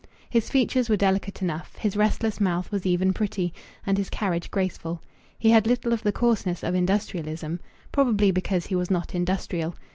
[0.31, 3.53] His features were delicate enough, his restless mouth was even pretty,
[3.85, 4.99] and his carriage graceful.
[5.37, 7.59] He had little of the coarseness of industrialism
[7.91, 9.75] probably because he was not industrial.